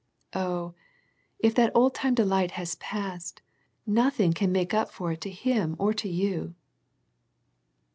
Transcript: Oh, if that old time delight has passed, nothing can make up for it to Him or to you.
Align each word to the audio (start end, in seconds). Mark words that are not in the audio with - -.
Oh, 0.33 0.73
if 1.37 1.53
that 1.53 1.71
old 1.75 1.93
time 1.93 2.15
delight 2.15 2.49
has 2.57 2.73
passed, 2.73 3.43
nothing 3.85 4.33
can 4.33 4.51
make 4.51 4.73
up 4.73 4.89
for 4.89 5.11
it 5.11 5.21
to 5.21 5.29
Him 5.29 5.75
or 5.77 5.93
to 5.93 6.09
you. 6.09 6.55